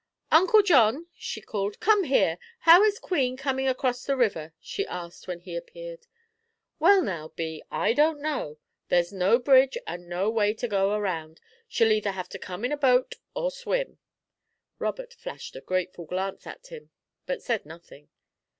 [0.31, 2.39] "Uncle John," she called, "come here!
[2.61, 6.07] How is Queen coming across the river?" she asked, when he appeared.
[6.79, 8.57] "Well, now, Bee, I don't know.
[8.89, 11.39] There's no bridge and no way to go around.
[11.67, 13.99] She'll either have to come in a boat or swim."
[14.79, 16.89] Robert flashed a grateful glance at him,
[17.27, 18.09] but said nothing.